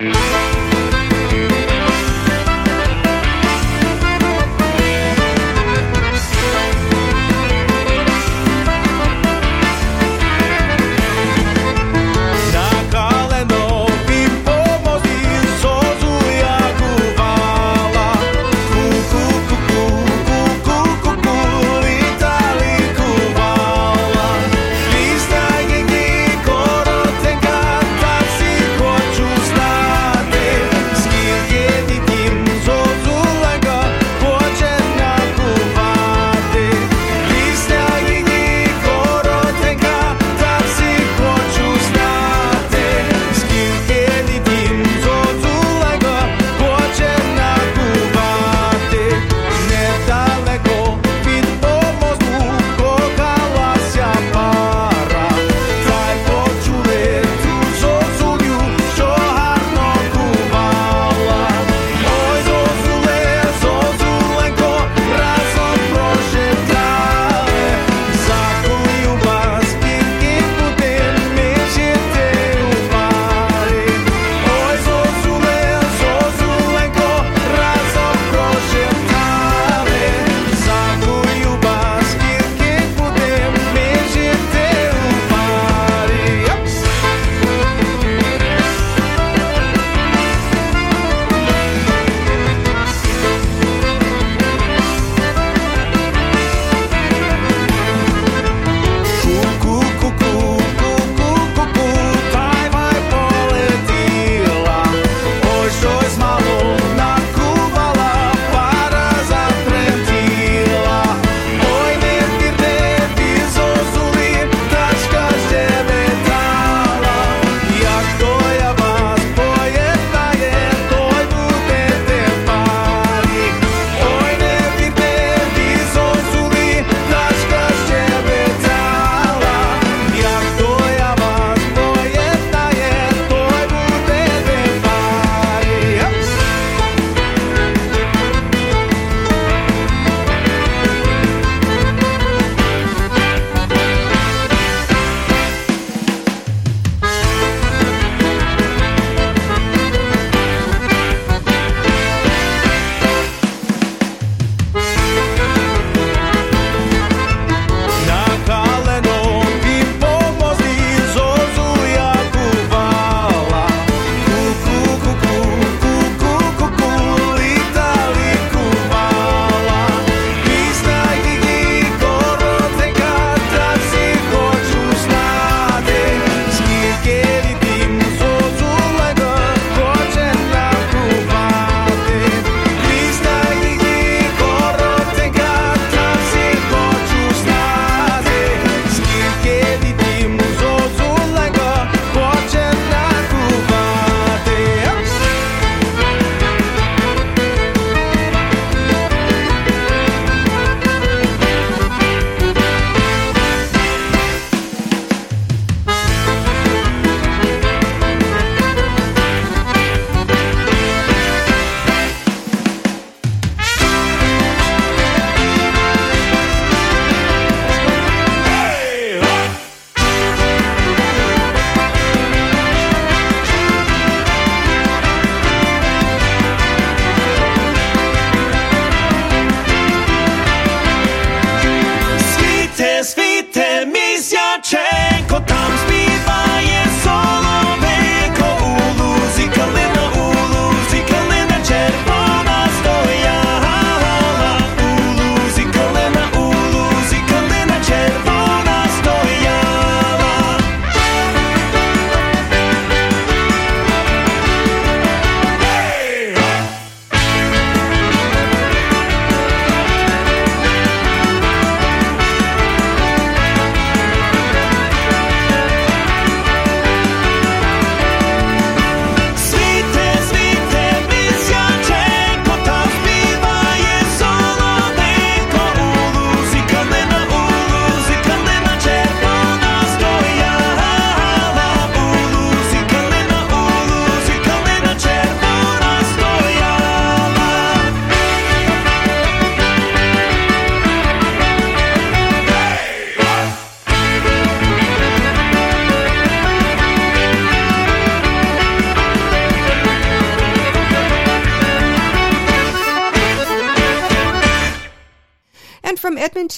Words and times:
Mm-hmm. 0.00 0.37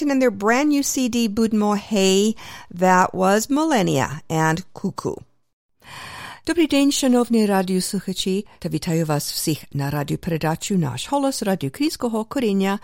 Edmonton 0.00 0.10
and 0.10 0.22
their 0.22 0.30
brand 0.30 0.70
new 0.70 0.82
CD, 0.82 1.28
Budmo 1.28 1.76
Hey, 1.76 2.34
that 2.70 3.14
was 3.14 3.50
Millennia 3.50 4.22
and 4.28 4.64
Cuckoo. 4.74 5.16
Добрий 6.46 6.66
день, 6.66 6.92
шановні 6.92 7.46
радіослухачі, 7.46 8.46
та 8.58 8.68
вітаю 8.68 9.06
вас 9.06 9.32
всіх 9.32 9.58
на 9.72 9.90
радіопередачу 9.90 10.78
«Наш 10.78 11.08
голос» 11.08 11.42
радіо 11.42 11.70
Крійського 11.70 12.24
коріння 12.24 12.78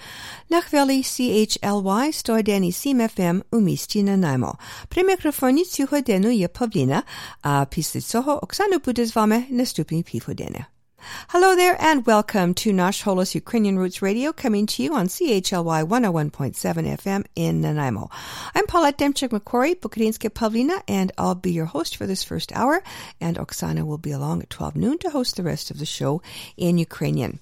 на 0.51 0.61
хвилі 0.61 1.03
CHLY 1.03 2.07
101,7 2.07 3.17
FM 3.17 3.43
у 3.51 3.61
місті 3.61 4.03
Нанаймо. 4.03 4.59
При 4.89 5.05
мікрофоні 5.05 5.65
цю 5.65 5.87
годину 5.91 6.31
є 6.31 6.49
Павліна, 6.49 7.03
а 7.43 7.65
після 7.71 8.01
цього 8.01 8.33
Оксана 8.33 8.79
буде 8.79 9.07
з 9.07 9.17
вами 9.17 9.45
наступні 9.51 10.03
півгодини. 10.03 10.65
Hello 11.30 11.56
there 11.56 11.78
and 11.80 12.06
welcome 12.06 12.54
to 12.56 12.74
Nash 12.74 13.04
Holos 13.04 13.34
Ukrainian 13.34 13.80
Roots 13.80 14.02
Radio 14.02 14.34
coming 14.34 14.66
to 14.68 14.84
you 14.84 14.94
on 14.94 15.08
CHLY 15.08 15.84
101.7 15.84 16.32
FM 16.54 17.26
in 17.36 17.62
Nanaimo. 17.62 18.10
I'm 18.54 18.68
Paulette 18.68 18.98
Demchik 18.98 19.30
McQuarrie, 19.30 19.80
Bukarinske 19.80 20.30
Pavlina, 20.30 20.82
and 20.88 21.12
I'll 21.18 21.36
be 21.36 21.52
your 21.52 21.66
host 21.66 21.96
for 21.96 22.06
this 22.06 22.24
first 22.24 22.52
hour, 22.54 22.84
and 23.22 23.38
Oksana 23.38 23.86
will 23.86 23.98
be 23.98 24.12
along 24.12 24.42
at 24.42 24.50
12 24.50 24.76
noon 24.76 24.98
to 25.00 25.10
host 25.10 25.38
the 25.38 25.44
rest 25.44 25.72
of 25.72 25.80
the 25.80 25.86
show 25.86 26.22
in 26.58 26.78
Ukrainian. 26.78 27.40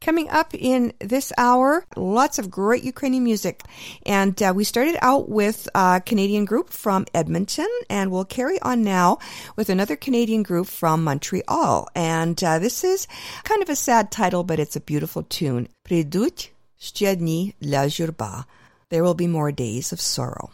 Coming 0.00 0.28
up 0.30 0.54
in 0.54 0.92
this 1.00 1.32
hour, 1.38 1.84
lots 1.96 2.38
of 2.38 2.50
great 2.50 2.84
Ukrainian 2.84 3.24
music. 3.24 3.62
And 4.04 4.40
uh, 4.40 4.52
we 4.54 4.62
started 4.62 4.96
out 5.00 5.28
with 5.28 5.68
a 5.74 6.02
Canadian 6.04 6.44
group 6.44 6.70
from 6.70 7.06
Edmonton, 7.14 7.68
and 7.88 8.10
we'll 8.10 8.24
carry 8.24 8.60
on 8.60 8.84
now 8.84 9.18
with 9.56 9.68
another 9.70 9.96
Canadian 9.96 10.42
group 10.42 10.66
from 10.66 11.02
Montreal. 11.02 11.88
And 11.94 12.42
uh, 12.44 12.58
this 12.58 12.84
is 12.84 13.08
kind 13.44 13.62
of 13.62 13.68
a 13.68 13.76
sad 13.76 14.10
title, 14.10 14.44
but 14.44 14.60
it's 14.60 14.76
a 14.76 14.80
beautiful 14.80 15.22
tune. 15.22 15.68
Придуть 15.84 16.52
ще 16.78 17.16
дні 17.16 17.54
для 17.60 17.88
журба. 17.88 18.44
There 18.90 19.02
will 19.02 19.14
be 19.14 19.26
more 19.26 19.50
days 19.50 19.92
of 19.92 20.00
sorrow. 20.00 20.50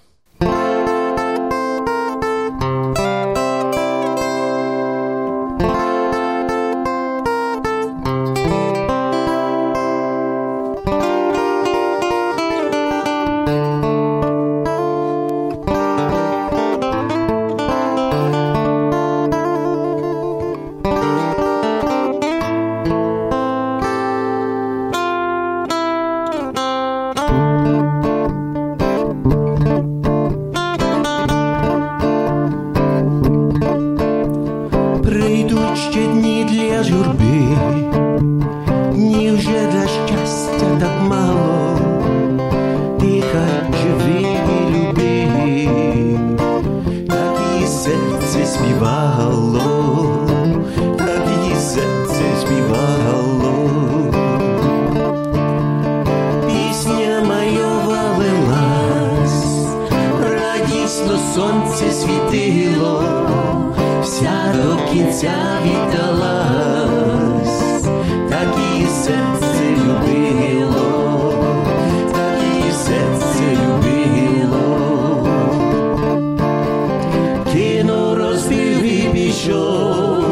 До 64.53 64.77
кінця 64.91 65.33
віталась, 65.65 67.61
так 68.29 68.57
і 68.79 68.85
серце 68.85 69.63
любило, 69.77 71.33
так 72.13 72.39
і 72.67 72.71
серце 72.71 73.43
любило. 73.63 75.27
Кіно 77.53 78.15
розбив 78.15 78.83
і 78.83 79.09
пішов, 79.13 80.25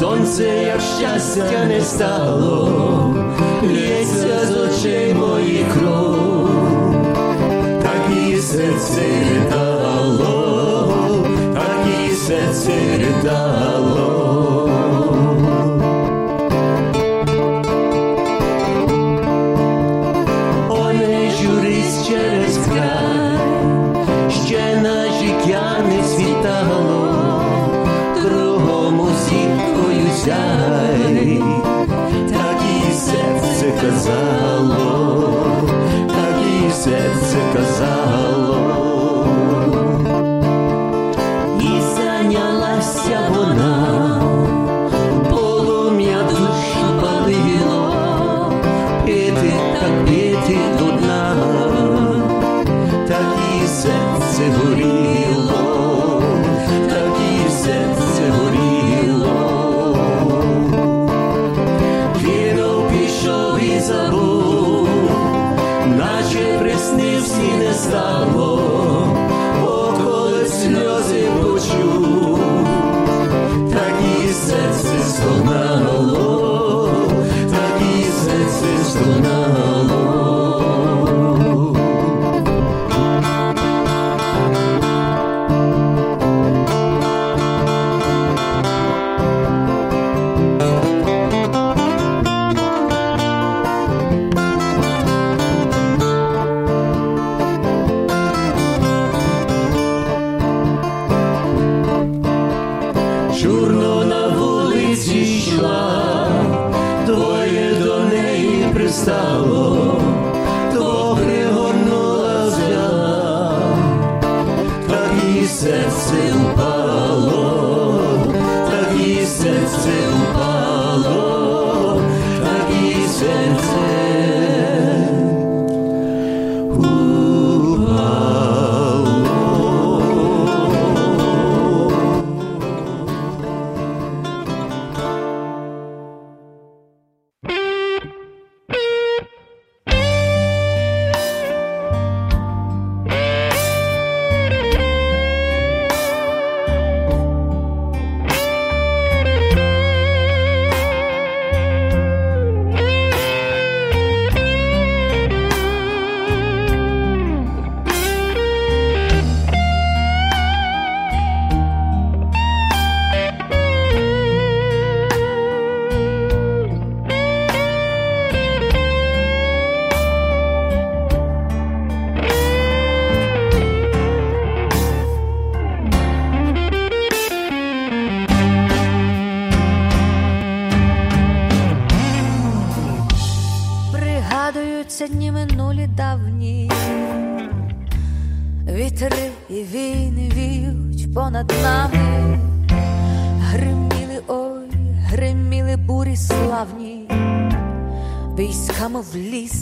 сонце, 0.00 0.44
як 0.44 0.80
щастя 0.80 1.64
не 1.68 1.80
стало, 1.80 3.14
лється 3.62 4.46
з 4.46 4.56
очей 4.56 5.14
моїх 5.14 5.66
кров, 5.78 6.48
так 7.82 8.16
і 8.28 8.36
серце 8.36 9.00
ридало, 9.30 10.61
серце 12.26 12.72
ридало. 12.98 14.68
Ой, 20.70 20.94
не 20.94 21.30
журись 21.30 22.06
через 22.06 22.58
край, 22.58 23.38
ще 24.30 24.80
на 24.80 25.12
життя 25.12 25.76
світало, 26.04 27.42
другому 28.24 29.08
зіркою 29.28 30.08
сяй, 30.24 31.42
так 32.28 32.58
і 32.80 32.92
серце 32.92 33.72
казало, 33.80 35.46
так 36.08 36.36
і 36.46 36.70
серце 36.70 37.36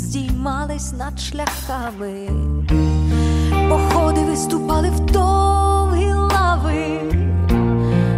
здіймались 0.00 0.92
над 0.92 1.20
шляхами, 1.20 2.28
походи 3.70 4.20
виступали 4.20 4.90
в 4.90 5.00
довгі 5.00 6.12
лави, 6.12 7.00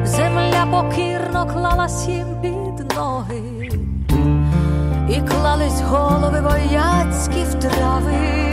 земля 0.05 0.67
покірно 0.71 1.47
клалась 1.53 2.09
їм 2.09 2.27
під 2.43 2.93
ноги, 2.97 3.71
і 5.09 5.21
клались 5.21 5.81
голови 5.81 6.41
вояцькі 6.41 7.45
в 7.45 7.55
трави, 7.55 8.53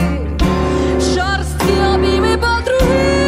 шорсткі 1.00 1.72
обійми 1.94 2.36
подруги. 2.36 3.19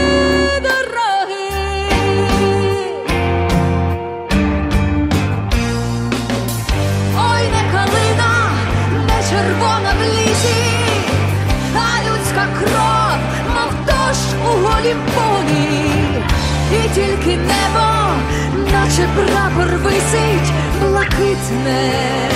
etme 21.43 22.32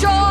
shore. 0.00 0.27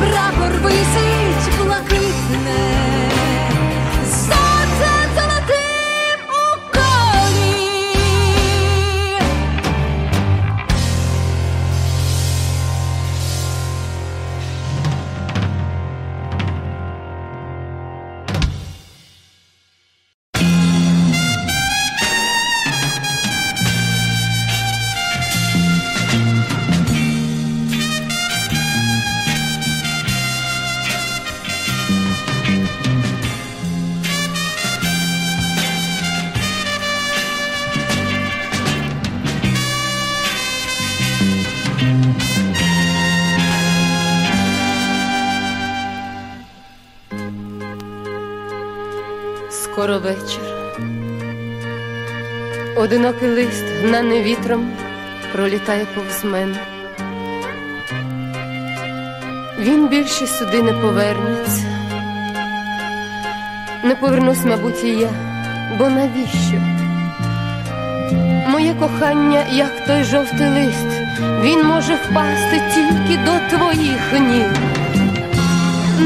prawa. 0.00 0.43
одинокий 52.84 53.28
лист, 53.28 53.64
на 53.84 54.02
невітром 54.02 54.70
пролітає 55.32 55.86
повз 55.94 56.24
мене. 56.24 56.56
Він 59.58 59.88
більше 59.88 60.26
сюди 60.26 60.62
не 60.62 60.72
повернеться, 60.72 61.64
не 63.84 63.94
повернусь, 63.94 64.44
мабуть, 64.44 64.84
і 64.84 64.88
я, 64.88 65.08
бо 65.78 65.88
навіщо? 65.88 66.60
Моє 68.48 68.74
кохання, 68.74 69.44
як 69.52 69.86
той 69.86 70.04
жовтий 70.04 70.48
лист, 70.48 70.88
він 71.42 71.66
може 71.66 71.94
впасти 71.94 72.62
тільки 72.74 73.20
до 73.24 73.56
твоїх 73.56 74.12
ніг. 74.12 74.46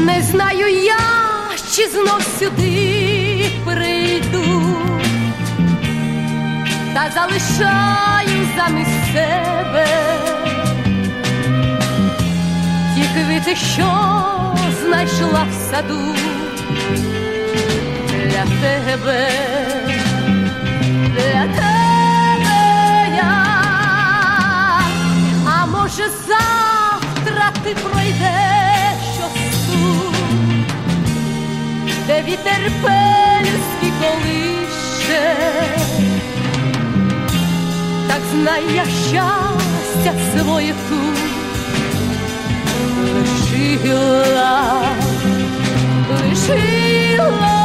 Не 0.05 0.21
знаю 0.21 0.67
я, 0.83 0.99
чи 1.75 1.87
знов 1.87 2.21
сюди 2.39 3.45
прийду 3.65 4.68
та 6.99 7.11
залишаю 7.11 8.47
замість 8.57 9.13
себе. 9.13 9.87
Ті 12.95 13.03
квіти, 13.13 13.55
що 13.55 13.91
знайшла 14.81 15.45
в 15.49 15.53
саду 15.71 16.15
для 18.13 18.43
тебе, 18.61 19.29
для 21.13 21.41
тебе 21.41 22.57
я, 23.15 23.45
а 25.45 25.65
може 25.65 26.03
завтра 26.27 27.51
ти 27.63 27.75
пройдеш 27.75 29.03
тут, 29.67 30.15
де 32.07 32.21
вітер 32.21 32.71
пелюстки 32.81 33.28
знай 38.31 38.63
я 38.75 38.85
щастя 38.85 40.13
своє 40.35 40.73
тут 40.89 41.19
лишила, 43.13 44.81
лишила. 46.29 47.59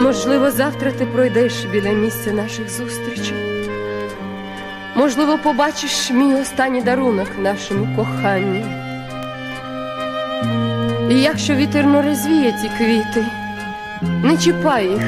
Можливо, 0.00 0.50
завтра 0.50 0.92
ти 0.92 1.06
пройдеш 1.06 1.64
біля 1.64 1.90
місця 1.90 2.32
наших 2.32 2.70
зустрічей. 2.70 3.68
Можливо, 4.96 5.38
побачиш 5.38 6.10
мій 6.10 6.34
останній 6.34 6.82
дарунок 6.82 7.28
нашому 7.38 7.96
коханню. 7.96 8.64
І 11.10 11.20
якщо 11.20 11.54
вітерно 11.54 12.02
розвіє 12.02 12.58
ті 12.62 12.68
квіти, 12.78 13.26
не 14.02 14.36
чіпай 14.36 14.86
їх, 14.86 15.06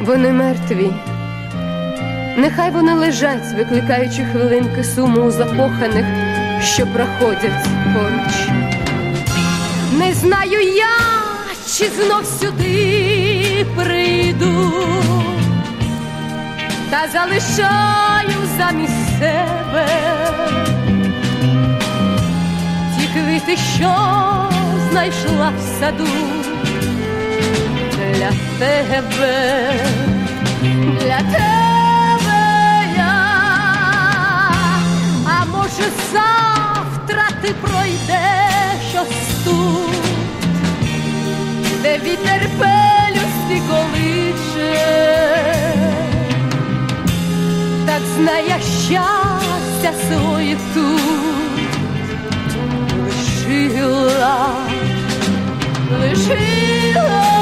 вони 0.00 0.32
мертві. 0.32 0.90
Нехай 2.36 2.70
вони 2.70 2.94
лежать, 2.94 3.52
викликаючи 3.56 4.24
хвилинки 4.24 4.84
суму 4.84 5.20
у 5.20 5.30
закоханих, 5.30 6.06
що 6.62 6.86
проходять 6.86 7.66
поруч. 7.94 8.48
Не 9.98 10.14
знаю 10.14 10.60
я, 10.76 10.96
чи 11.76 11.84
знов 11.84 12.26
сюди 12.26 13.66
прийду, 13.76 14.72
та 16.90 17.08
залишаю 17.12 18.38
замість 18.58 19.18
себе 19.18 19.86
ті 22.96 23.06
квіти, 23.20 23.56
що 23.76 23.94
знайшла 24.90 25.52
в 25.58 25.80
саду 25.80 26.39
для 28.20 28.32
тебе, 28.58 29.80
для 31.00 31.18
тебе 31.20 32.42
я, 32.94 33.14
а 35.24 35.44
може 35.46 35.86
завтра 36.12 37.28
ти 37.42 37.54
пройдеш 37.60 38.94
ось 39.02 39.44
тут, 39.44 40.04
де 41.82 41.98
вітер 41.98 42.50
пелюсті 42.58 43.62
колише, 43.70 44.76
так 47.86 48.02
знає 48.16 48.60
щастя 48.86 49.92
своє 50.08 50.56
тут. 50.74 51.00
Лишила, 53.06 54.56
лишила. 56.00 56.60
я, 57.00 57.39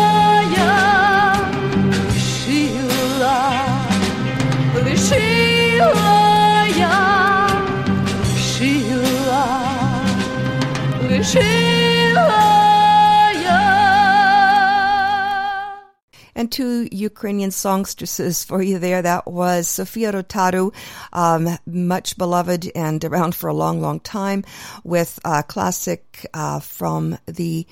Ukrainian 16.99 17.51
songstresses 17.51 18.45
for 18.45 18.63
you 18.63 18.79
there. 18.79 19.03
That 19.03 19.27
was 19.27 19.69
Sofia 19.69 20.13
Rotaru, 20.13 20.75
um, 21.13 21.49
much 21.67 22.19
beloved 22.19 22.71
and 22.75 23.05
around 23.05 23.35
for 23.35 23.49
a 23.49 23.55
long, 23.55 23.81
long 23.81 24.01
time, 24.01 24.45
with 24.85 25.19
a 25.25 25.43
classic 25.43 26.27
uh, 26.35 26.61
from 26.61 27.19
the 27.27 27.67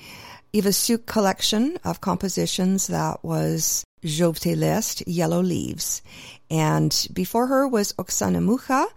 Ivasuk 0.53 1.05
collection 1.05 1.77
of 1.83 2.01
compositions. 2.01 2.87
That 2.87 3.23
was 3.23 3.83
Jovte 4.03 4.55
Lest, 4.57 5.07
Yellow 5.07 5.41
Leaves. 5.41 6.01
And 6.49 7.07
before 7.13 7.47
her 7.47 7.67
was 7.67 7.93
Oksana 7.93 8.41
Mucha, 8.41 8.87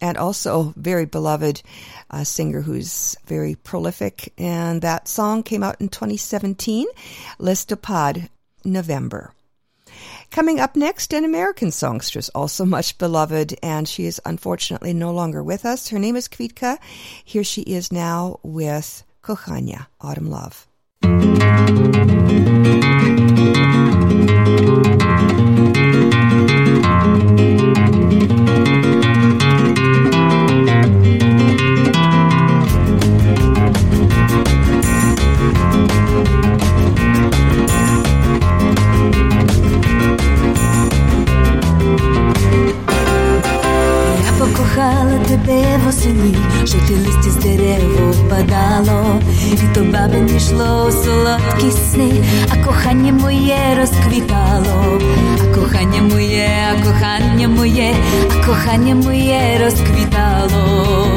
and 0.00 0.16
also 0.16 0.72
very 0.76 1.06
beloved 1.06 1.62
uh, 2.10 2.24
singer 2.24 2.60
who's 2.60 3.16
very 3.26 3.54
prolific. 3.54 4.32
And 4.38 4.82
that 4.82 5.08
song 5.08 5.42
came 5.42 5.62
out 5.62 5.80
in 5.80 5.88
2017, 5.88 6.86
Listopad, 7.38 8.28
November. 8.64 9.33
Coming 10.30 10.60
up 10.60 10.76
next, 10.76 11.12
an 11.12 11.24
American 11.24 11.70
songstress, 11.70 12.28
also 12.30 12.64
much 12.76 12.98
beloved, 12.98 13.54
and 13.62 13.88
she 13.88 14.06
is 14.06 14.20
unfortunately 14.24 14.92
no 14.92 15.12
longer 15.12 15.42
with 15.42 15.64
us. 15.64 15.88
Her 15.88 15.98
name 15.98 16.16
is 16.16 16.28
Kvitka. 16.28 16.78
Here 17.24 17.44
she 17.44 17.62
is 17.62 17.92
now 17.92 18.40
with 18.42 19.04
Kochania, 19.22 19.86
Autumn 20.00 20.30
Love. 20.30 20.66
Жовті 46.66 46.94
листі 46.94 47.30
з 47.30 47.36
дерев 47.36 48.10
опадало, 48.10 49.20
і 49.52 49.74
то 49.74 49.84
бабині 49.84 50.36
йшло 50.36 50.86
у 50.88 50.92
солодкі 50.92 51.70
сни, 51.70 52.12
а 52.52 52.64
кохання 52.64 53.12
моє 53.12 53.58
розквітало, 53.80 55.00
а 55.42 55.54
кохання 55.54 56.02
моє, 56.02 56.50
а 56.72 56.84
кохання 56.84 57.48
моє, 57.48 57.94
а 58.30 58.46
кохання 58.46 58.94
моє 58.94 59.60
розквітало. 59.64 61.13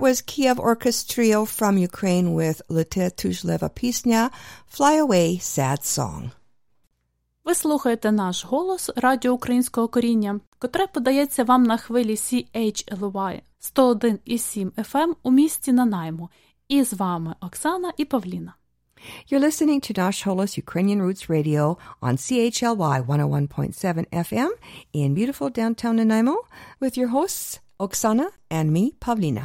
was 0.00 0.22
Kiev 0.22 0.58
Orchestra 0.58 1.14
Trio 1.14 1.44
from 1.44 1.76
Ukraine 1.78 2.34
with 2.34 2.62
Lete 2.68 3.10
Tuzhleva 3.18 3.68
Pisnya, 3.70 4.30
Fly 4.66 4.94
Away, 4.94 5.38
Sad 5.38 5.84
Song. 5.84 6.30
Ви 7.44 7.54
слухаєте 7.54 8.12
наш 8.12 8.44
голос 8.44 8.90
Радіо 8.96 9.32
Українського 9.32 9.88
коріння, 9.88 10.40
котре 10.58 10.86
подається 10.86 11.44
вам 11.44 11.62
на 11.62 11.76
хвилі 11.76 12.14
CHLY 12.14 13.40
101,7 13.60 14.70
FM 14.70 15.14
у 15.22 15.30
місті 15.30 15.72
Нанаймо. 15.72 16.30
І 16.68 16.82
з 16.82 16.92
вами 16.92 17.34
Оксана 17.40 17.92
і 17.96 18.04
Павліна. 18.04 18.54
You're 19.30 19.44
listening 19.48 19.80
to 19.86 19.92
Nash 19.98 20.20
Holos 20.26 20.58
Ukrainian 20.64 21.00
Roots 21.06 21.28
Radio 21.28 21.64
on 22.00 22.14
CHLY 22.16 22.98
101.7 23.06 24.06
FM 24.28 24.50
in 24.92 25.14
beautiful 25.14 25.48
downtown 25.50 25.96
Nanaimo 25.96 26.36
with 26.80 26.94
your 26.98 27.10
hosts, 27.16 27.60
Oksana 27.78 28.26
and 28.50 28.66
me, 28.76 28.84
Pavlina. 29.04 29.44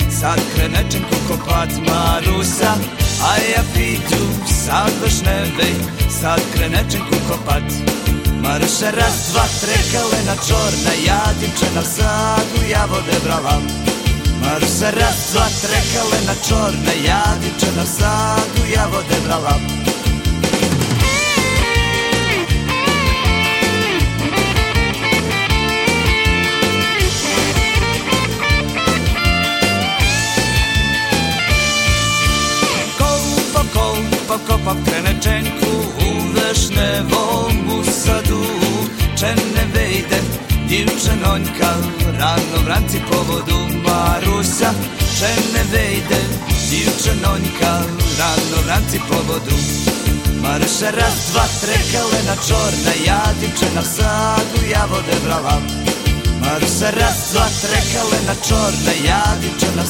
сад 0.20 0.40
вишневий, 0.40 0.40
сад 0.40 0.40
криниченьку 0.54 1.16
копать 1.28 1.78
Маруся, 1.88 2.74
а 3.22 3.38
я 3.38 3.62
піду 3.74 4.24
в 4.46 4.50
сад 4.50 4.92
вишневий, 5.02 5.74
сад 6.20 6.40
криниченьку 6.54 7.16
копать. 7.28 7.74
Маруся, 8.42 8.90
раз, 8.92 9.30
два, 9.32 9.46
три, 9.60 9.74
калина 9.92 10.36
чорна, 10.48 10.92
я 11.04 11.20
дівчина 11.40 11.80
в 11.80 11.86
саду, 11.86 12.66
я 12.68 12.86
води 12.86 13.18
брала. 13.24 13.60
Маруся, 14.42 14.90
раз, 14.90 15.32
два, 15.32 15.48
три, 15.62 15.78
калина 15.94 16.34
чорна, 16.48 16.92
я 17.04 17.24
дівчина 17.42 17.82
в 17.84 17.88
саду, 17.88 18.62
я 18.70 18.86
води 18.86 19.79
ковпав, 34.30 34.40
копав 34.48 34.76
криниченьку 34.84 35.66
у 36.00 36.04
вишневому 36.34 37.84
саду, 37.84 38.44
чи 39.18 39.26
не 39.26 39.64
вийде 39.74 40.20
дівчинонька 40.68 41.76
рано 42.20 42.64
вранці 42.64 43.02
по 43.10 43.16
воду 43.16 43.66
Маруся, 43.86 44.72
чи 45.18 45.28
не 45.52 45.78
вийде 45.78 46.16
дівчинонька 46.70 47.82
рано 48.18 48.56
вранці 48.66 49.00
по 49.08 49.14
воду. 49.14 49.56
Маруся, 50.42 50.90
раз, 50.90 51.30
два, 51.32 51.46
три, 51.60 51.74
калина 51.92 52.36
чорна, 52.48 52.92
я 53.04 53.20
дівчина 53.40 53.80
в 53.80 53.86
саду, 53.86 54.66
я 54.70 54.86
води 54.86 55.16
брала. 55.24 55.58
Маруся, 56.40 56.90
раз, 57.00 57.32
два, 57.32 57.48
три, 57.62 57.80
калина 57.92 58.34
чорна, 58.48 58.92
я 59.04 59.24
дівчина 59.42 59.82
в 59.82 59.86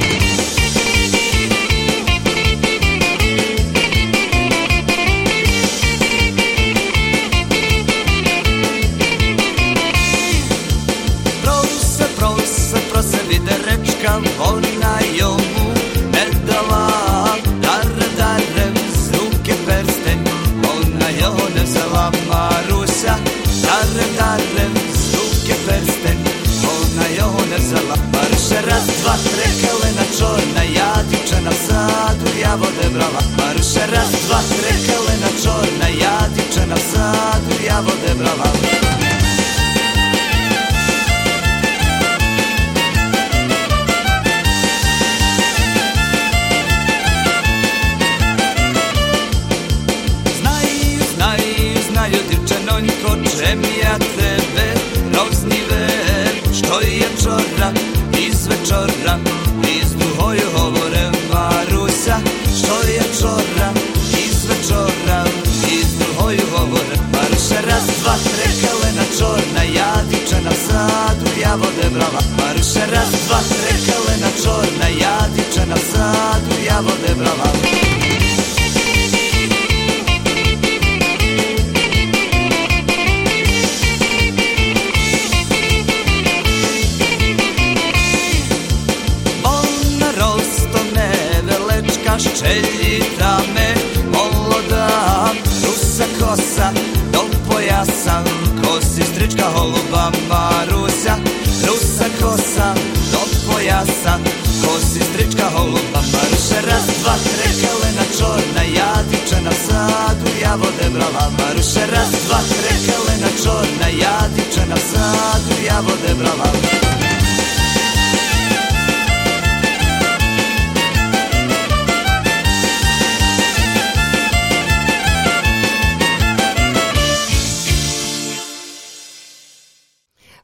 wolni 14.19 14.80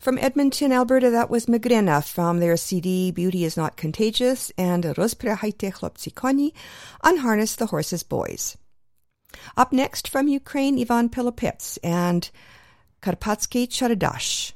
From 0.08 0.20
Edmonton, 0.20 0.72
Alberta, 0.72 1.10
that 1.10 1.30
was 1.30 1.50
Migrena 1.50 2.02
from 2.02 2.40
their 2.40 2.56
CD 2.56 3.12
Beauty 3.12 3.44
is 3.44 3.58
Not 3.58 3.76
Contagious 3.76 4.54
and 4.58 4.86
Rozprehajte 4.86 5.74
Chlopci 5.74 6.16
Koni, 6.16 6.54
Unharness 7.04 7.58
the 7.58 7.66
Horses 7.66 8.04
Boys. 8.04 8.56
Up 9.58 9.74
next 9.74 10.08
from 10.08 10.30
Ukraine, 10.30 10.80
Ivan 10.80 11.10
Pilopets 11.10 11.78
and 11.84 12.30
Karpatsky 13.02 13.68
Charadash. 13.68 14.54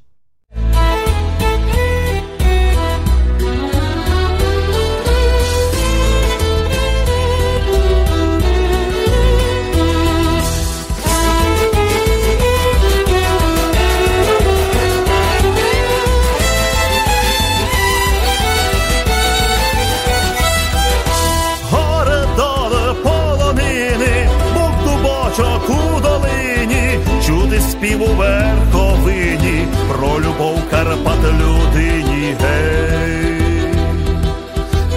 Чути 27.81 27.87
спів 27.87 28.01
у 28.01 28.15
верховині, 28.15 29.67
про 29.89 30.19
любов 30.19 30.59
Карпат 30.71 31.19
людині, 31.23 32.35
гей. 32.41 33.73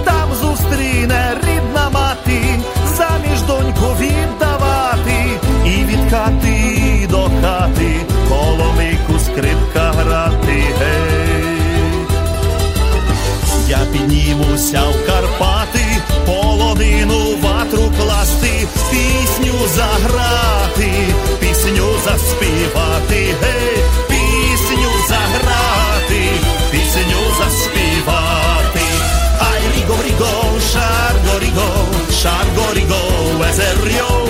Там 0.05 0.29
зустріне 0.43 1.37
рідна 1.43 1.91
мати, 1.91 2.41
заміж 2.97 3.43
доньку 3.43 3.97
віддавати, 4.01 5.41
і 5.65 5.85
від 5.85 6.13
хати 6.13 7.09
до 7.11 7.23
хати, 7.23 7.97
коломийку 8.29 9.19
скрипка 9.19 9.93
грати, 9.93 10.63
гей. 10.81 11.55
Я 13.69 13.79
піднімуся 13.93 14.83
в 14.83 15.07
Карпати, 15.07 15.85
полонину 16.27 17.37
ватру 17.43 17.93
класти, 17.99 18.69
пісню 18.91 19.55
заграти, 19.75 21.14
заспівати, 22.06 23.36
гей, 23.42 23.84
пісню 24.10 24.90
заграти, 25.08 26.22
пісню 26.72 27.22
заспівати. 27.38 28.86
Ай, 29.40 29.62
ріго, 29.76 29.96
ріго, 30.08 30.60
шарго, 30.74 31.40
ріго, 31.40 31.86
шарго, 32.22 32.74
ріго, 32.74 33.02
езерьо. 33.50 34.28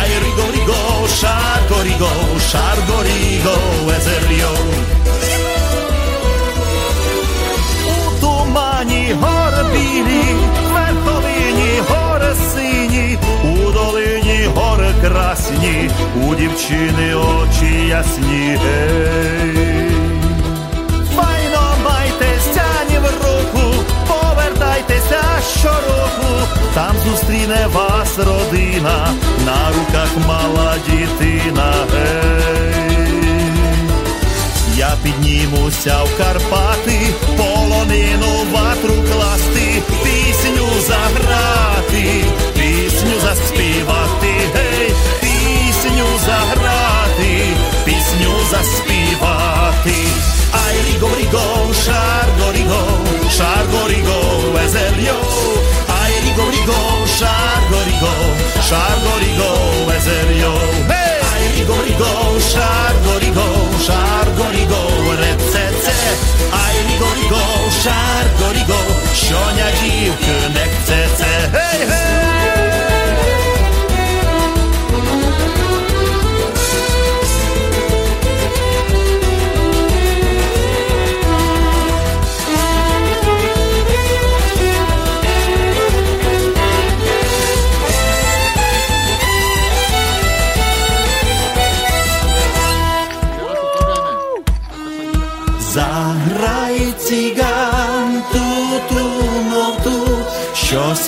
Ай, 0.00 0.08
ріго, 0.08 0.52
ріго, 0.54 1.08
шарго, 1.20 1.82
ріго, 1.84 2.10
шарго, 2.50 3.02
ріго, 3.02 3.56
езерьо. 3.96 4.95
Красні, 15.37 15.89
у 16.27 16.35
дівчини 16.35 17.15
очі 17.15 17.87
ясні. 17.87 18.57
Гей. 18.63 19.91
Файно 21.15 21.75
майте 21.83 22.25
стяні 22.41 22.99
в 22.99 23.05
руку, 23.05 23.75
повертайтеся 24.07 25.23
щороку, 25.59 26.47
там 26.73 26.95
зустріне 27.05 27.67
вас 27.73 28.17
родина, 28.17 29.07
на 29.45 29.69
руках 29.69 30.09
мала 30.27 30.73
дітина. 30.87 31.73
Гей. 31.93 32.87
Я 34.75 34.93
піднімуся 35.03 36.03
в 36.03 36.17
Карпати, 36.17 36.99
полонину 37.37 38.45
ватру 38.51 38.93
класти, 39.11 39.81
пісню 40.03 40.67
заграти, 40.87 41.76
zaspívati. 48.51 50.01
Aj, 50.63 50.75
rigó, 50.87 51.09
rigó, 51.21 51.47
sárga, 51.85 52.47
rigó, 52.57 52.83
sárga, 53.37 53.81
rigó, 53.93 54.19
ezer 54.65 54.95
jó. 55.07 55.19
Aj, 56.01 56.13
rigó, 56.25 56.45
rigó, 56.55 56.81
sárga, 57.19 57.79
rigó, 57.89 58.15
sárga, 58.69 59.13
rigó, 59.23 59.51
ezer 59.97 60.29
jó. 60.43 60.53
Hey! 60.91 61.19
Aj, 61.31 61.43
rigó, 61.55 61.75
rigó, 61.87 62.13
sárga, 62.53 63.13
rigó, 63.23 63.49
sárga, 63.87 64.45
rigó, 64.57 64.83
recece. 65.21 65.97
Aj, 66.63 66.75
rigó, 66.89 67.09
rigó, 67.19 67.45
sárga, 67.83 68.47
rigó, 68.57 68.81
sanyagyi 69.23 70.11
kőnek 70.23 70.71
cece. 70.87 71.49
Hey, 71.53 71.79
hey! 71.91 72.36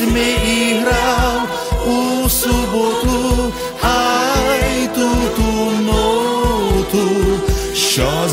mi 0.05 0.35
igrao 0.71 1.41
u 1.85 2.29
subotu, 2.29 3.51
aj 3.83 4.87
tu 4.95 5.09
tu 5.35 5.71
notu, 5.85 7.07
što 7.75 8.27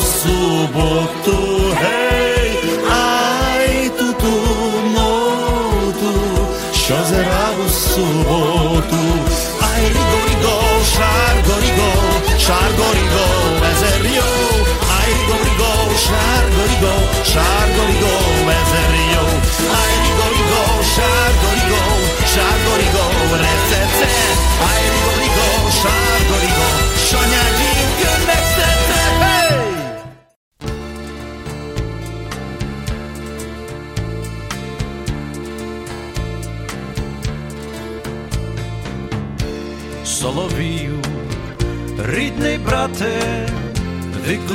subotu, 0.00 1.38
hej, 1.74 2.50
aj 2.90 3.88
tu 3.98 4.12
tu 4.20 4.34
notu, 4.94 6.12
što 6.74 6.94
subotu, 7.68 9.02
aj 9.72 9.82
rigorigo, 9.82 10.56
šargorigo, 10.94 11.90
šargorigo. 12.38 13.09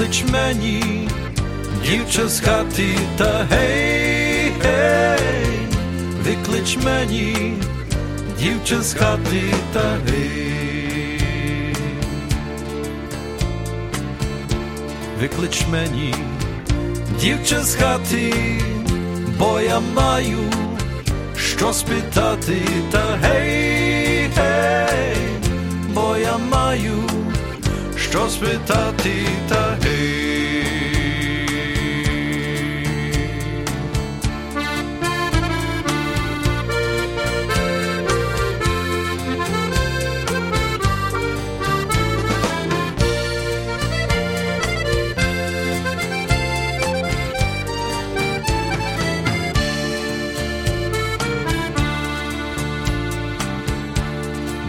Виклич 0.05 0.23
мені, 0.31 1.09
дівча 1.85 2.27
з 2.27 2.39
хати 2.39 2.97
та 3.17 3.47
гей, 3.51 4.51
гей, 4.63 5.67
виклич 6.23 6.77
мені, 6.77 7.53
дівча 8.39 8.81
з 8.81 8.93
хати 8.93 9.41
та 9.73 9.97
гей. 10.07 11.19
Виклич 15.21 15.63
мені, 15.71 16.15
дівча 17.19 17.63
з 17.63 17.75
хати, 17.75 18.33
бо 19.39 19.59
я 19.59 19.79
маю 19.79 20.39
що 21.37 21.73
спитати, 21.73 22.61
та 22.91 23.17
гей, 23.21 24.29
гей, 24.35 25.17
бо 25.93 26.17
я 26.17 26.37
маю 26.37 27.24
що 28.15 28.29
спитати, 28.29 29.27
та 29.49 29.77
гей. 29.81 30.35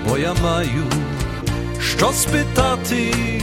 бо 0.09 0.19
я 0.19 0.35
маю 0.35 0.85
що 1.97 2.13
спитати, 2.13 3.36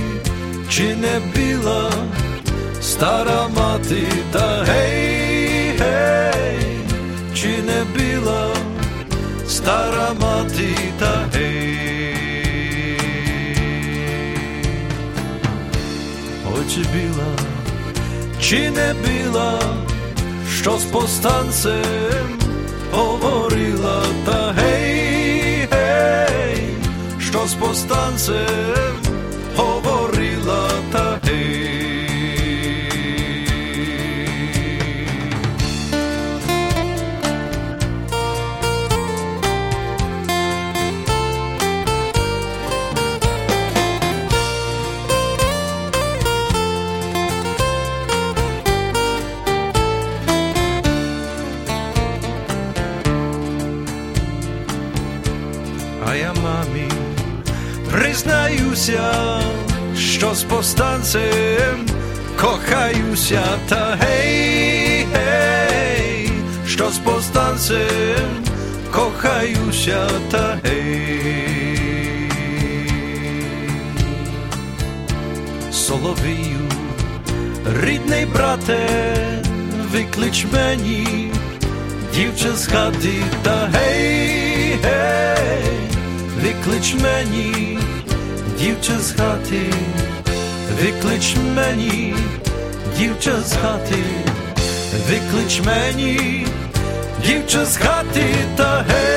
чи 0.75 0.95
не 0.95 1.21
біла 1.35 1.91
стара 2.81 3.47
мати, 3.47 4.07
та 4.31 4.63
гей, 4.63 5.71
гей, 5.79 6.77
чи 7.35 7.47
не 7.47 7.83
біла 7.95 8.47
стара 9.47 10.07
мати, 10.21 10.75
та 10.99 11.29
гей. 11.33 12.97
Ой, 16.55 16.63
чи 16.73 16.79
біла, 16.79 17.33
чи 18.41 18.69
не 18.69 18.93
біла, 18.93 19.59
що 20.61 20.77
з 20.77 20.83
повстанцем 20.83 22.39
говорила, 22.91 24.03
та 24.25 24.53
гей, 24.57 25.67
гей, 25.71 26.77
що 27.19 27.47
з 27.47 27.53
повстанцем 27.53 29.02
повстанцем 60.63 61.85
кохаюся, 62.39 63.43
та 63.69 63.97
гей, 64.01 65.07
гей, 65.13 66.31
що 66.67 66.89
з 66.89 66.97
повстанцем 66.97 68.45
кохаюся, 68.91 70.07
та 70.31 70.57
гей. 70.63 72.29
Соловію, 75.71 76.69
рідний 77.81 78.25
брате, 78.25 78.87
виклич 79.91 80.45
мені, 80.53 81.31
дівча 82.15 82.55
з 82.55 82.67
хати, 82.67 83.23
та 83.41 83.69
гей, 83.73 84.79
гей, 84.83 85.89
виклич 86.43 86.95
мені, 87.03 87.79
дівча 88.59 88.99
з 88.99 89.11
хати, 89.11 89.73
виклич 90.81 91.35
мені, 91.55 92.15
дівча 92.97 93.41
з 93.41 93.53
хати, 93.53 94.03
виклич 95.09 95.61
мені, 95.65 96.47
дівча 97.25 97.65
з 97.65 97.77
хати, 97.77 98.25
та 98.57 98.85
гей. 98.89 99.12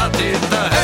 started 0.00 0.40
the 0.48 0.79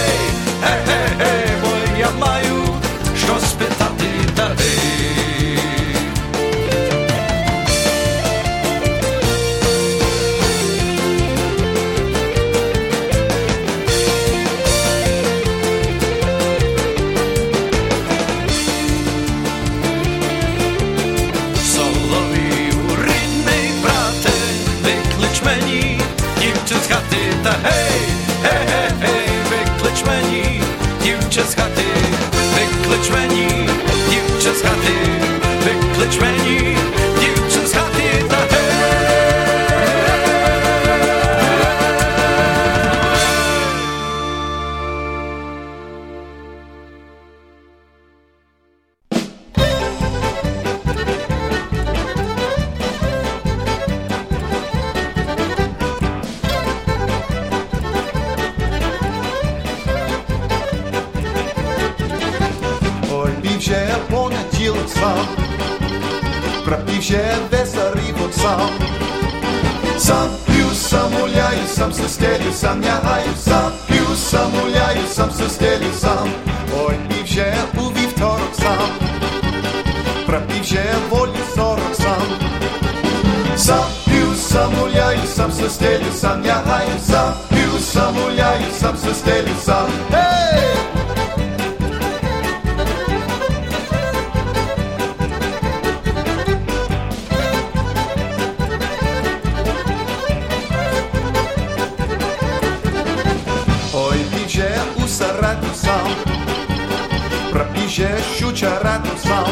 še 107.97 108.09
šuča 108.36 108.70
rad 108.84 109.07
vzmal. 109.16 109.47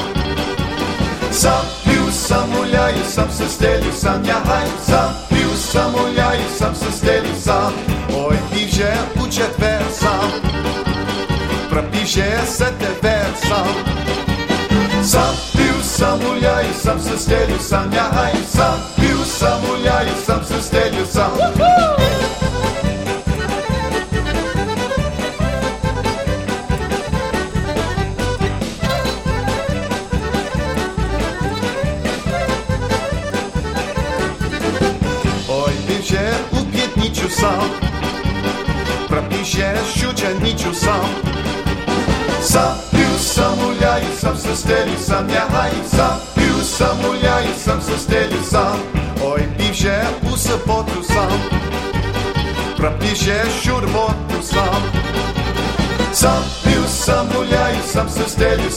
Sam 1.32 1.64
pil, 1.84 2.10
sam 2.12 2.50
uljaju, 2.60 3.04
sam 3.08 3.30
se 3.32 3.48
stelil, 3.48 3.92
sam 3.92 4.24
jahaju, 4.24 4.74
sam 4.86 5.14
pil, 5.28 5.54
sam 5.56 5.94
uljaju, 5.94 6.44
sam 6.58 6.74
se 6.74 6.92
stelil, 6.92 7.34
sam, 7.40 7.72
oj, 8.16 8.36
piše, 8.52 8.92
uče 9.24 9.48
te 9.58 9.78
sam, 10.00 10.28
prapiše 11.70 12.28
se 12.46 12.68
tebe 12.80 13.16
sam. 13.48 13.66
Sam 15.04 15.34
pil, 15.52 15.80
sam 15.82 16.20
uljaju, 16.32 16.74
sam 16.82 17.00
se 17.00 17.18
stelil, 17.18 17.58
sam 17.60 17.92
jahaju, 17.92 18.44
sam 18.48 18.76
pil, 18.96 19.24
sam 19.24 19.60
uljaju, 19.72 20.14
sam 20.26 20.44
se 20.44 20.62
stelil, 20.62 21.06
sam. 21.06 21.30
Woohoo! 21.38 22.43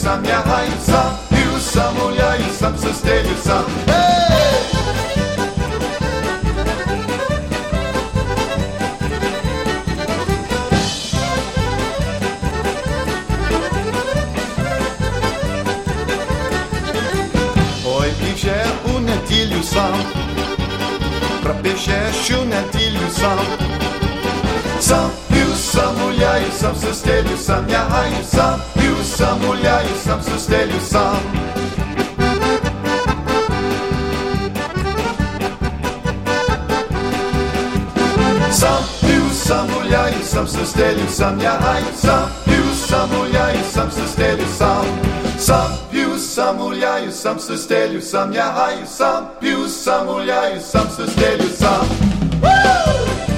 sam, 0.08 0.26
ja 0.26 0.42
hajsam, 0.46 1.12
ju 1.32 1.60
sam, 1.60 1.96
ulja, 2.08 2.36
ju 2.36 2.54
sam, 2.60 2.74
oh, 2.74 2.80
se 2.80 2.94
stelju 2.94 3.36
sam. 3.44 3.67
sam, 41.28 41.40
ja 41.44 41.60
aj 41.74 41.82
sam, 41.96 42.30
piju 42.46 42.76
sam, 42.88 43.10
uljaju 43.22 43.60
sam, 43.74 43.92
se 43.92 44.08
stelju 44.08 44.46
sam. 44.58 44.86
Sam 45.40 45.78
piju 45.92 46.18
sam, 46.18 46.62
uljaju 46.62 47.12
sam, 47.12 47.40
se 47.40 47.58
stelju 47.58 48.02
sam, 48.02 48.34
ja 48.34 48.66
aj 48.68 48.86
sam, 48.86 49.30
piju 49.40 49.68
sam, 49.68 50.10
uljaju 50.10 50.62
sam, 50.62 50.88
se 50.96 51.12
stelju 51.12 51.50
sam. 51.60 51.88
Woo! 52.42 53.37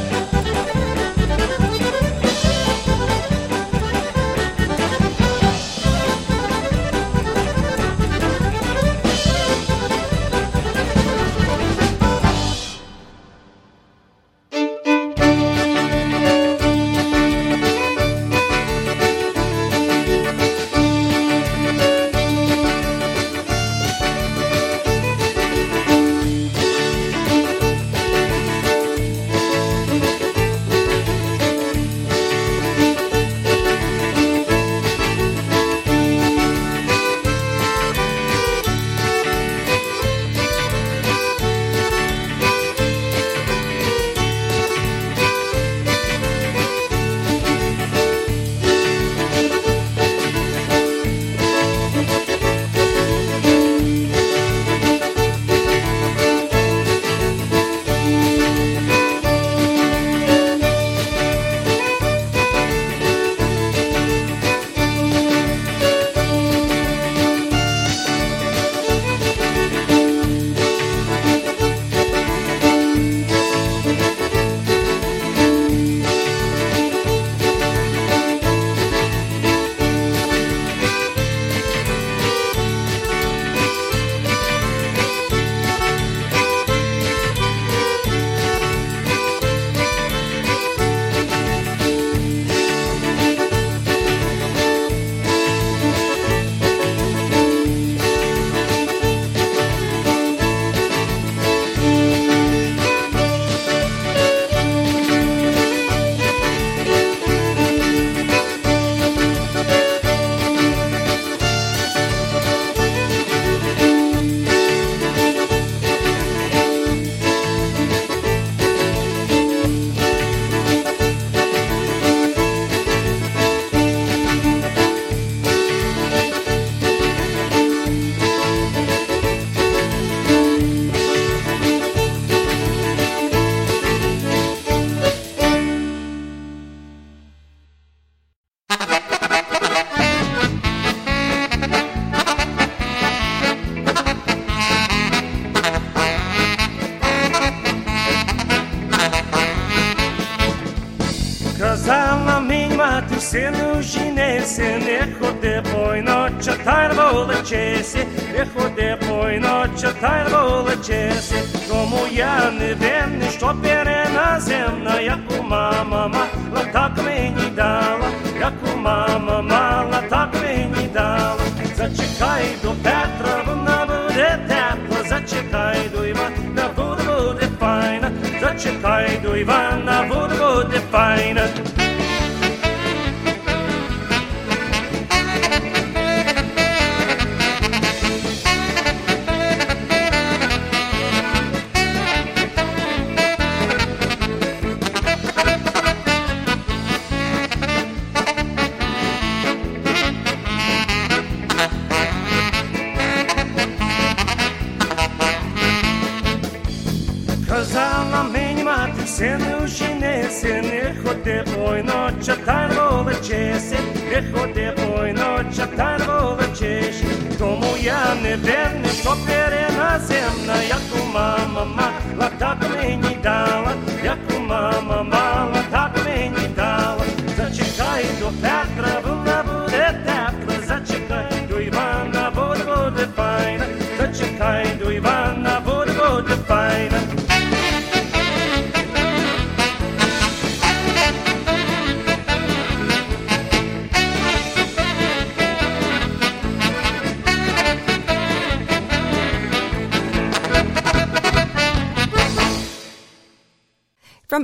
Ходи 211.04 211.44
пойно, 211.56 212.12
чатар 212.26 212.72
волочесі, 212.76 213.78
не 214.12 214.24
ходи 214.34 214.74
ноча 215.14 215.46
чатар 215.56 216.02
волочесі. 216.08 217.06
Тому 217.40 217.78
я 217.82 218.16
не 218.24 218.36
верний, 218.36 218.92
що 219.02 219.16
переназемна, 219.28 220.64
яку 220.70 221.06
мама 221.14 221.92
лата 222.20 222.36
так 222.40 222.70
мені 222.76 223.18
дала, 223.24 223.74
яку 224.04 224.40
мама 224.40 225.04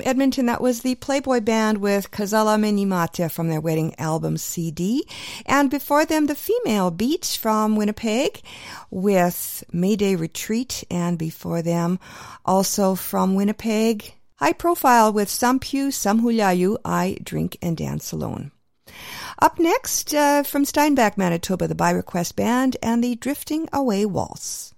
Edmonton, 0.05 0.45
that 0.45 0.61
was 0.61 0.81
the 0.81 0.95
Playboy 0.95 1.41
Band 1.41 1.79
with 1.79 2.11
Kazala 2.11 2.59
Minimate 2.59 3.31
from 3.31 3.49
their 3.49 3.59
wedding 3.59 3.95
album 3.97 4.37
CD. 4.37 5.07
And 5.47 5.69
before 5.69 6.05
them, 6.05 6.27
the 6.27 6.35
Female 6.35 6.91
Beats 6.91 7.35
from 7.35 7.75
Winnipeg 7.75 8.41
with 8.91 9.63
Mayday 9.73 10.15
Retreat. 10.15 10.83
And 10.91 11.17
before 11.17 11.63
them, 11.63 11.99
also 12.45 12.93
from 12.93 13.33
Winnipeg, 13.33 14.13
High 14.35 14.53
Profile 14.53 15.11
with 15.11 15.27
Sampu 15.27 15.87
Samhulayu, 15.87 16.77
I 16.85 17.17
Drink 17.23 17.57
and 17.61 17.75
Dance 17.75 18.11
Alone. 18.11 18.51
Up 19.41 19.57
next, 19.59 20.13
uh, 20.13 20.43
from 20.43 20.65
Steinbach, 20.65 21.17
Manitoba, 21.17 21.67
the 21.67 21.75
By 21.75 21.89
Request 21.89 22.35
Band 22.35 22.77
and 22.83 23.03
the 23.03 23.15
Drifting 23.15 23.67
Away 23.73 24.05
Waltz. 24.05 24.73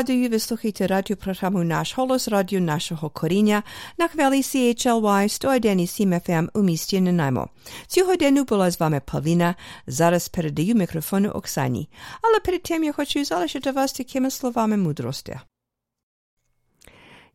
Нагадую, 0.00 0.30
ви 0.30 0.38
слухаєте 0.38 0.86
радіопрограму 0.86 1.64
«Наш 1.64 1.96
голос» 1.96 2.28
радіо 2.28 2.60
нашого 2.60 3.10
коріння 3.10 3.62
на 3.98 4.08
хвилі 4.08 4.42
CHLY 4.42 5.24
101,7 5.24 6.28
FM 6.28 6.48
у 6.54 6.62
місті 6.62 7.00
Нанаймо. 7.00 7.48
Цю 7.86 8.04
годину 8.04 8.44
була 8.44 8.70
з 8.70 8.80
вами 8.80 9.00
Павліна. 9.00 9.54
Зараз 9.86 10.28
передаю 10.28 10.74
мікрофону 10.74 11.30
Оксані. 11.30 11.88
Але 12.22 12.40
перед 12.40 12.62
тим 12.62 12.84
я 12.84 12.92
хочу 12.92 13.24
залишити 13.24 13.72
вас 13.72 13.92
такими 13.92 14.30
словами 14.30 14.76
мудрості. 14.76 15.40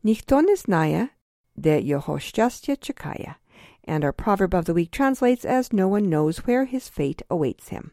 Ніхто 0.03 0.41
не 0.41 0.55
знає, 0.55 1.07
де 1.55 1.81
його 1.81 2.19
щастя 2.19 2.75
чекає. 2.75 3.35
And 3.87 3.99
our 3.99 4.13
proverb 4.13 4.49
of 4.49 4.63
the 4.63 4.73
week 4.73 4.99
translates 4.99 5.45
as 5.45 5.73
no 5.73 5.87
one 5.89 6.09
knows 6.09 6.45
where 6.45 6.73
his 6.73 6.99
fate 6.99 7.21
awaits 7.29 7.73
him. 7.73 7.89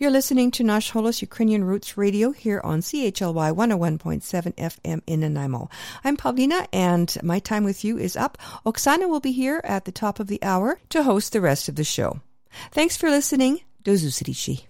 You're 0.00 0.10
listening 0.10 0.50
to 0.52 0.62
Nash 0.62 0.92
Holos 0.92 1.22
Ukrainian 1.22 1.64
Roots 1.64 1.96
Radio 1.96 2.30
here 2.32 2.60
on 2.62 2.82
CHLY 2.82 3.50
101.7 3.50 4.54
FM 4.54 5.00
in 5.06 5.20
Nanaimo. 5.20 5.70
I'm 6.04 6.16
Pavlina, 6.16 6.66
and 6.72 7.16
my 7.22 7.38
time 7.38 7.64
with 7.64 7.82
you 7.84 7.96
is 7.96 8.16
up. 8.16 8.36
Oksana 8.66 9.08
will 9.08 9.20
be 9.20 9.32
here 9.32 9.60
at 9.64 9.86
the 9.86 9.92
top 9.92 10.20
of 10.20 10.26
the 10.26 10.42
hour 10.42 10.80
to 10.90 11.02
host 11.02 11.32
the 11.32 11.40
rest 11.40 11.68
of 11.68 11.76
the 11.76 11.84
show. 11.84 12.20
Thanks 12.72 12.96
for 12.96 13.08
listening. 13.10 13.60
Do 13.84 13.92
zустрічі. 13.92 14.69